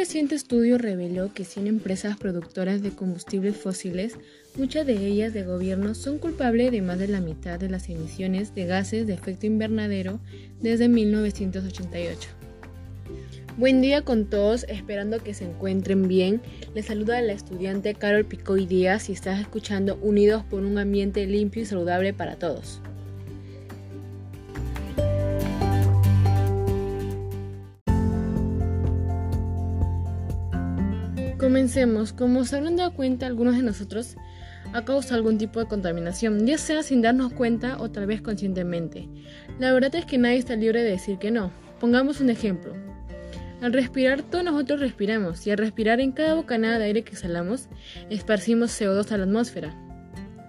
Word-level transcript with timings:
reciente 0.00 0.34
estudio 0.34 0.78
reveló 0.78 1.30
que 1.34 1.44
100 1.44 1.66
empresas 1.66 2.16
productoras 2.16 2.80
de 2.80 2.88
combustibles 2.88 3.54
fósiles, 3.54 4.16
muchas 4.56 4.86
de 4.86 4.94
ellas 4.94 5.34
de 5.34 5.42
gobierno, 5.42 5.94
son 5.94 6.16
culpables 6.16 6.72
de 6.72 6.80
más 6.80 6.98
de 6.98 7.06
la 7.06 7.20
mitad 7.20 7.60
de 7.60 7.68
las 7.68 7.86
emisiones 7.90 8.54
de 8.54 8.64
gases 8.64 9.06
de 9.06 9.12
efecto 9.12 9.44
invernadero 9.44 10.18
desde 10.62 10.88
1988. 10.88 12.30
Buen 13.58 13.82
día 13.82 14.00
con 14.00 14.24
todos, 14.24 14.64
esperando 14.70 15.22
que 15.22 15.34
se 15.34 15.44
encuentren 15.44 16.08
bien. 16.08 16.40
Les 16.74 16.86
saluda 16.86 17.20
la 17.20 17.34
estudiante 17.34 17.94
Carol 17.94 18.24
Picoy 18.24 18.64
Díaz 18.64 19.10
y 19.10 19.12
estás 19.12 19.38
escuchando 19.38 19.98
Unidos 20.00 20.42
por 20.48 20.64
un 20.64 20.78
ambiente 20.78 21.26
limpio 21.26 21.60
y 21.60 21.66
saludable 21.66 22.14
para 22.14 22.36
todos. 22.36 22.80
Comencemos. 31.40 32.12
Como 32.12 32.44
se 32.44 32.56
habrán 32.56 32.76
dado 32.76 32.92
cuenta, 32.92 33.24
algunos 33.24 33.56
de 33.56 33.62
nosotros 33.62 34.16
ha 34.74 34.84
causado 34.84 35.14
algún 35.14 35.38
tipo 35.38 35.58
de 35.58 35.64
contaminación, 35.64 36.46
ya 36.46 36.58
sea 36.58 36.82
sin 36.82 37.00
darnos 37.00 37.32
cuenta 37.32 37.78
o 37.80 37.90
tal 37.90 38.06
vez 38.06 38.20
conscientemente. 38.20 39.08
La 39.58 39.72
verdad 39.72 39.94
es 39.94 40.04
que 40.04 40.18
nadie 40.18 40.36
está 40.36 40.54
libre 40.54 40.82
de 40.82 40.90
decir 40.90 41.16
que 41.16 41.30
no. 41.30 41.50
Pongamos 41.80 42.20
un 42.20 42.28
ejemplo. 42.28 42.74
Al 43.62 43.72
respirar, 43.72 44.22
todos 44.22 44.44
nosotros 44.44 44.80
respiramos, 44.80 45.46
y 45.46 45.50
al 45.50 45.56
respirar 45.56 46.00
en 46.00 46.12
cada 46.12 46.34
bocanada 46.34 46.78
de 46.78 46.84
aire 46.84 47.04
que 47.04 47.12
exhalamos, 47.12 47.70
esparcimos 48.10 48.78
CO2 48.78 49.10
a 49.10 49.16
la 49.16 49.24
atmósfera. 49.24 49.74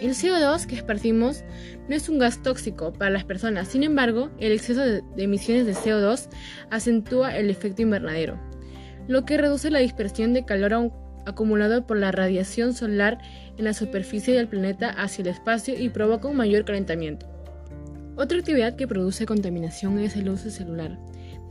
El 0.00 0.10
CO2 0.10 0.66
que 0.66 0.74
esparcimos 0.74 1.44
no 1.88 1.94
es 1.94 2.08
un 2.08 2.18
gas 2.18 2.42
tóxico 2.42 2.92
para 2.92 3.12
las 3.12 3.24
personas, 3.24 3.68
sin 3.68 3.84
embargo, 3.84 4.30
el 4.40 4.50
exceso 4.50 4.80
de 4.80 5.02
emisiones 5.16 5.64
de 5.64 5.74
CO2 5.74 6.28
acentúa 6.70 7.36
el 7.36 7.50
efecto 7.50 7.82
invernadero 7.82 8.51
lo 9.08 9.24
que 9.24 9.36
reduce 9.36 9.70
la 9.70 9.80
dispersión 9.80 10.32
de 10.32 10.44
calor 10.44 10.92
acumulado 11.26 11.86
por 11.86 11.98
la 11.98 12.12
radiación 12.12 12.74
solar 12.74 13.18
en 13.56 13.64
la 13.64 13.74
superficie 13.74 14.34
del 14.34 14.48
planeta 14.48 14.90
hacia 14.90 15.22
el 15.22 15.28
espacio 15.28 15.78
y 15.78 15.88
provoca 15.88 16.28
un 16.28 16.36
mayor 16.36 16.64
calentamiento. 16.64 17.26
Otra 18.16 18.38
actividad 18.38 18.76
que 18.76 18.86
produce 18.86 19.26
contaminación 19.26 19.98
es 19.98 20.16
el 20.16 20.28
uso 20.28 20.50
celular. 20.50 20.98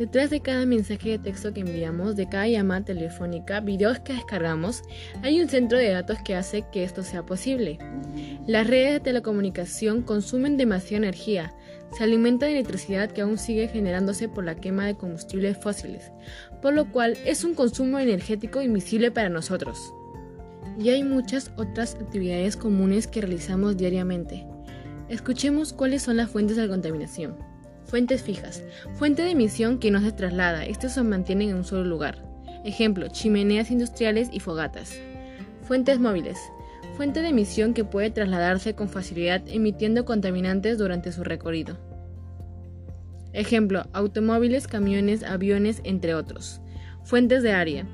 Detrás 0.02 0.32
de 0.32 0.40
cada 0.40 0.66
mensaje 0.66 1.12
de 1.12 1.20
texto 1.20 1.54
que 1.54 1.60
enviamos, 1.60 2.16
de 2.16 2.28
cada 2.28 2.48
llamada 2.48 2.84
telefónica, 2.84 3.60
videos 3.60 4.00
que 4.00 4.14
descargamos, 4.14 4.82
hay 5.22 5.40
un 5.40 5.48
centro 5.48 5.78
de 5.78 5.92
datos 5.92 6.18
que 6.26 6.34
hace 6.34 6.66
que 6.72 6.84
esto 6.84 7.04
sea 7.04 7.24
posible. 7.24 7.78
Las 8.48 8.66
redes 8.66 8.94
de 8.94 9.00
telecomunicación 9.00 10.02
consumen 10.02 10.58
demasiada 10.58 11.06
energía, 11.06 11.54
se 11.96 12.04
alimenta 12.04 12.48
de 12.48 12.54
electricidad 12.54 13.12
que 13.12 13.22
aún 13.22 13.38
sigue 13.38 13.68
generándose 13.68 14.28
por 14.28 14.44
la 14.44 14.56
quema 14.56 14.88
de 14.88 14.96
combustibles 14.96 15.56
fósiles, 15.56 16.12
por 16.64 16.74
lo 16.74 16.92
cual 16.92 17.16
es 17.24 17.44
un 17.44 17.54
consumo 17.54 18.00
energético 18.00 18.60
invisible 18.64 19.12
para 19.12 19.30
nosotros. 19.30 19.94
Y 20.80 20.90
hay 20.90 21.04
muchas 21.04 21.52
otras 21.58 21.94
actividades 21.94 22.58
comunes 22.58 23.06
que 23.06 23.22
realizamos 23.22 23.78
diariamente. 23.78 24.48
Escuchemos 25.10 25.74
cuáles 25.74 26.02
son 26.02 26.18
las 26.18 26.32
fuentes 26.32 26.58
de 26.58 26.64
la 26.64 26.70
contaminación. 26.70 27.51
Fuentes 27.92 28.24
fijas. 28.24 28.64
Fuente 28.94 29.22
de 29.22 29.32
emisión 29.32 29.78
que 29.78 29.92
no 29.92 30.00
se 30.00 30.14
traslada, 30.14 30.66
estos 30.66 30.94
se 30.94 31.04
mantienen 31.04 31.50
en 31.50 31.58
un 31.58 31.66
solo 31.66 31.84
lugar. 31.84 32.24
Ejemplo, 32.64 33.10
chimeneas 33.10 33.70
industriales 33.70 34.30
y 34.32 34.40
fogatas. 34.40 34.98
Fuentes 35.64 36.00
móviles. 36.00 36.38
Fuente 36.96 37.22
de 37.22 37.28
emisión 37.28 37.74
que 37.74 37.84
puede 37.84 38.10
trasladarse 38.10 38.76
con 38.76 38.88
facilidad 38.88 39.44
emitiendo 39.46 40.06
contaminantes 40.06 40.78
durante 40.78 41.12
su 41.12 41.26
recorrido. 41.26 41.78
Ejemplo, 43.34 43.84
automóviles, 43.92 44.70
camiones, 44.70 45.24
aviones, 45.24 45.82
entre 45.84 46.16
otros. 46.16 46.62
Fuentes 47.04 47.44
de 47.44 47.52
área. 47.52 47.86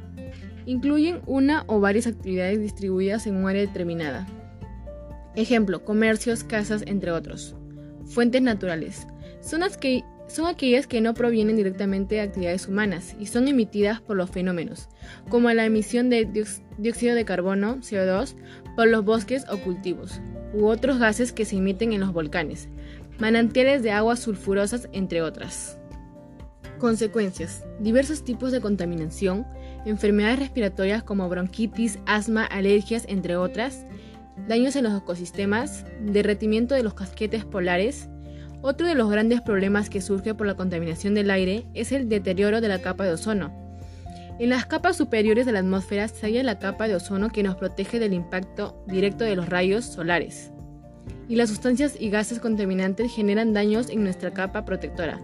Incluyen 0.67 1.21
una 1.25 1.63
o 1.65 1.79
varias 1.79 2.05
actividades 2.05 2.61
distribuidas 2.61 3.25
en 3.25 3.37
un 3.37 3.49
área 3.49 3.65
determinada. 3.65 4.27
Ejemplo, 5.35 5.83
comercios, 5.83 6.43
casas, 6.43 6.83
entre 6.85 7.09
otros. 7.09 7.55
Fuentes 8.05 8.43
naturales. 8.43 9.07
Son, 9.47 9.61
que, 9.79 10.03
son 10.27 10.45
aquellas 10.45 10.87
que 10.87 10.99
no 10.99 11.13
provienen 11.13 11.55
directamente 11.55 12.15
de 12.15 12.21
actividades 12.21 12.67
humanas 12.67 13.15
y 13.17 13.27
son 13.27 13.47
emitidas 13.47 14.01
por 14.01 14.17
los 14.17 14.29
fenómenos, 14.29 14.89
como 15.29 15.49
la 15.53 15.63
emisión 15.63 16.09
de 16.09 16.25
dióxido 16.77 17.15
de 17.15 17.23
carbono, 17.23 17.77
CO2, 17.77 18.35
por 18.75 18.89
los 18.89 19.05
bosques 19.05 19.45
o 19.49 19.57
cultivos, 19.59 20.19
u 20.53 20.65
otros 20.65 20.99
gases 20.99 21.31
que 21.31 21.45
se 21.45 21.55
emiten 21.55 21.93
en 21.93 22.01
los 22.01 22.11
volcanes, 22.11 22.67
manantiales 23.19 23.83
de 23.83 23.91
aguas 23.91 24.19
sulfurosas, 24.19 24.89
entre 24.91 25.21
otras. 25.21 25.79
Consecuencias. 26.77 27.63
Diversos 27.79 28.25
tipos 28.25 28.51
de 28.51 28.59
contaminación, 28.59 29.47
enfermedades 29.85 30.39
respiratorias 30.39 31.03
como 31.03 31.29
bronquitis, 31.29 31.99
asma, 32.05 32.43
alergias, 32.43 33.05
entre 33.07 33.37
otras, 33.37 33.85
daños 34.45 34.75
en 34.75 34.83
los 34.83 35.01
ecosistemas, 35.01 35.85
derretimiento 36.01 36.75
de 36.75 36.83
los 36.83 36.95
casquetes 36.95 37.45
polares, 37.45 38.09
otro 38.67 38.85
de 38.85 38.95
los 38.95 39.09
grandes 39.09 39.39
problemas 39.39 39.89
que 39.89 40.01
surge 40.01 40.33
por 40.33 40.45
la 40.45 40.55
contaminación 40.55 41.13
del 41.13 41.31
aire 41.31 41.63
es 41.73 41.93
el 41.93 42.09
deterioro 42.09 42.59
de 42.59 42.67
la 42.67 42.81
capa 42.81 43.05
de 43.05 43.13
ozono. 43.13 43.49
En 44.39 44.49
las 44.49 44.65
capas 44.65 44.97
superiores 44.97 45.45
de 45.45 45.53
la 45.53 45.59
atmósfera 45.59 46.09
se 46.09 46.25
halla 46.25 46.43
la 46.43 46.59
capa 46.59 46.89
de 46.89 46.95
ozono 46.95 47.29
que 47.29 47.43
nos 47.43 47.55
protege 47.55 47.97
del 47.97 48.11
impacto 48.11 48.83
directo 48.85 49.23
de 49.23 49.37
los 49.37 49.47
rayos 49.47 49.85
solares. 49.85 50.51
Y 51.29 51.37
las 51.37 51.47
sustancias 51.47 51.95
y 51.97 52.09
gases 52.09 52.41
contaminantes 52.41 53.13
generan 53.15 53.53
daños 53.53 53.89
en 53.89 54.03
nuestra 54.03 54.31
capa 54.31 54.65
protectora, 54.65 55.21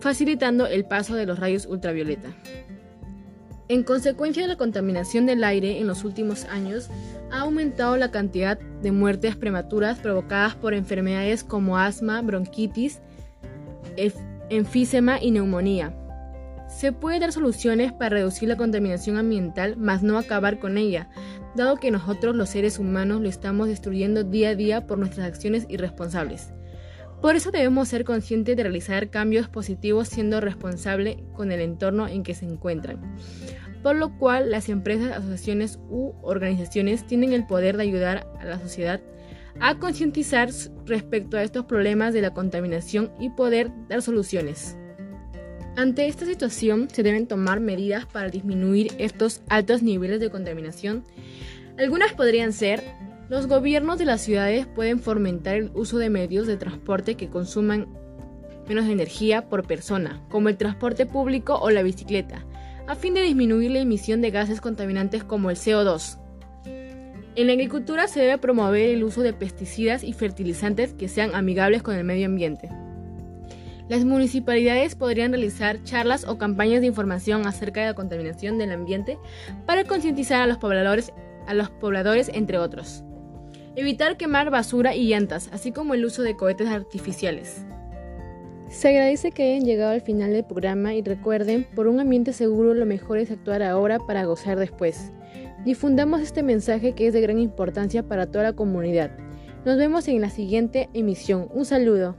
facilitando 0.00 0.66
el 0.66 0.86
paso 0.86 1.14
de 1.14 1.26
los 1.26 1.38
rayos 1.38 1.66
ultravioleta. 1.66 2.30
En 3.68 3.82
consecuencia 3.82 4.42
de 4.42 4.48
la 4.48 4.56
contaminación 4.56 5.26
del 5.26 5.44
aire 5.44 5.78
en 5.78 5.86
los 5.86 6.02
últimos 6.02 6.46
años, 6.46 6.88
ha 7.30 7.40
aumentado 7.40 7.98
la 7.98 8.10
cantidad 8.10 8.58
de 8.58 8.92
muertes 8.92 9.36
prematuras 9.36 9.98
provocadas 9.98 10.54
por 10.54 10.72
enfermedades 10.72 11.44
como 11.44 11.76
asma, 11.76 12.22
bronquitis, 12.22 13.00
enfisema 14.48 15.20
y 15.20 15.32
neumonía. 15.32 15.94
Se 16.66 16.92
puede 16.92 17.18
dar 17.18 17.32
soluciones 17.32 17.92
para 17.92 18.16
reducir 18.16 18.48
la 18.48 18.56
contaminación 18.56 19.18
ambiental, 19.18 19.76
mas 19.76 20.02
no 20.02 20.16
acabar 20.16 20.58
con 20.58 20.78
ella, 20.78 21.10
dado 21.54 21.76
que 21.76 21.90
nosotros 21.90 22.34
los 22.34 22.48
seres 22.48 22.78
humanos 22.78 23.20
lo 23.20 23.28
estamos 23.28 23.68
destruyendo 23.68 24.24
día 24.24 24.50
a 24.50 24.54
día 24.54 24.86
por 24.86 24.98
nuestras 24.98 25.26
acciones 25.26 25.66
irresponsables. 25.68 26.52
Por 27.20 27.34
eso 27.34 27.50
debemos 27.50 27.88
ser 27.88 28.04
conscientes 28.04 28.56
de 28.56 28.62
realizar 28.62 29.10
cambios 29.10 29.48
positivos 29.48 30.08
siendo 30.08 30.40
responsables 30.40 31.16
con 31.34 31.50
el 31.50 31.60
entorno 31.60 32.06
en 32.06 32.22
que 32.22 32.34
se 32.34 32.44
encuentran. 32.44 33.16
Por 33.82 33.96
lo 33.96 34.16
cual 34.18 34.50
las 34.50 34.68
empresas, 34.68 35.16
asociaciones 35.16 35.78
u 35.88 36.12
organizaciones 36.22 37.06
tienen 37.06 37.32
el 37.32 37.46
poder 37.46 37.76
de 37.76 37.84
ayudar 37.84 38.26
a 38.40 38.44
la 38.44 38.58
sociedad 38.60 39.00
a 39.60 39.78
concientizar 39.78 40.50
respecto 40.86 41.36
a 41.36 41.42
estos 41.42 41.64
problemas 41.64 42.14
de 42.14 42.22
la 42.22 42.32
contaminación 42.32 43.10
y 43.18 43.30
poder 43.30 43.70
dar 43.88 44.02
soluciones. 44.02 44.76
Ante 45.76 46.06
esta 46.06 46.26
situación 46.26 46.88
se 46.90 47.02
deben 47.02 47.26
tomar 47.26 47.60
medidas 47.60 48.06
para 48.06 48.30
disminuir 48.30 48.92
estos 48.98 49.42
altos 49.48 49.82
niveles 49.82 50.20
de 50.20 50.30
contaminación. 50.30 51.04
Algunas 51.78 52.12
podrían 52.14 52.52
ser 52.52 52.82
los 53.28 53.46
gobiernos 53.46 53.98
de 53.98 54.06
las 54.06 54.22
ciudades 54.22 54.66
pueden 54.66 55.00
fomentar 55.00 55.56
el 55.56 55.70
uso 55.74 55.98
de 55.98 56.08
medios 56.08 56.46
de 56.46 56.56
transporte 56.56 57.16
que 57.16 57.28
consuman 57.28 57.86
menos 58.66 58.86
energía 58.86 59.48
por 59.48 59.66
persona, 59.66 60.22
como 60.30 60.48
el 60.48 60.56
transporte 60.56 61.06
público 61.06 61.58
o 61.60 61.70
la 61.70 61.82
bicicleta, 61.82 62.44
a 62.86 62.94
fin 62.94 63.14
de 63.14 63.22
disminuir 63.22 63.70
la 63.70 63.80
emisión 63.80 64.20
de 64.22 64.30
gases 64.30 64.60
contaminantes 64.60 65.24
como 65.24 65.50
el 65.50 65.56
CO2. 65.56 66.18
En 67.34 67.46
la 67.46 67.52
agricultura 67.52 68.08
se 68.08 68.20
debe 68.20 68.38
promover 68.38 68.90
el 68.90 69.04
uso 69.04 69.22
de 69.22 69.32
pesticidas 69.32 70.02
y 70.02 70.12
fertilizantes 70.12 70.94
que 70.94 71.08
sean 71.08 71.34
amigables 71.34 71.82
con 71.82 71.94
el 71.94 72.04
medio 72.04 72.26
ambiente. 72.26 72.68
Las 73.88 74.04
municipalidades 74.04 74.96
podrían 74.96 75.32
realizar 75.32 75.82
charlas 75.84 76.26
o 76.26 76.36
campañas 76.36 76.80
de 76.80 76.88
información 76.88 77.46
acerca 77.46 77.80
de 77.80 77.86
la 77.86 77.94
contaminación 77.94 78.58
del 78.58 78.72
ambiente 78.72 79.18
para 79.66 79.84
concientizar 79.84 80.42
a 80.42 80.46
los 80.46 80.58
pobladores, 80.58 81.12
a 81.46 81.54
los 81.54 81.70
pobladores 81.70 82.30
entre 82.34 82.58
otros. 82.58 83.04
Evitar 83.76 84.16
quemar 84.16 84.50
basura 84.50 84.94
y 84.94 85.08
llantas, 85.08 85.48
así 85.52 85.72
como 85.72 85.94
el 85.94 86.04
uso 86.04 86.22
de 86.22 86.36
cohetes 86.36 86.68
artificiales. 86.68 87.64
Se 88.68 88.88
agradece 88.88 89.32
que 89.32 89.44
hayan 89.44 89.64
llegado 89.64 89.92
al 89.92 90.02
final 90.02 90.32
del 90.32 90.44
programa 90.44 90.94
y 90.94 91.02
recuerden, 91.02 91.66
por 91.74 91.86
un 91.86 92.00
ambiente 92.00 92.32
seguro 92.32 92.74
lo 92.74 92.84
mejor 92.84 93.18
es 93.18 93.30
actuar 93.30 93.62
ahora 93.62 93.98
para 93.98 94.24
gozar 94.24 94.58
después. 94.58 95.12
Difundamos 95.64 96.20
este 96.20 96.42
mensaje 96.42 96.92
que 96.92 97.06
es 97.06 97.14
de 97.14 97.20
gran 97.20 97.38
importancia 97.38 98.02
para 98.02 98.26
toda 98.26 98.44
la 98.44 98.52
comunidad. 98.52 99.10
Nos 99.64 99.76
vemos 99.76 100.06
en 100.08 100.20
la 100.20 100.30
siguiente 100.30 100.88
emisión. 100.92 101.48
Un 101.52 101.64
saludo. 101.64 102.16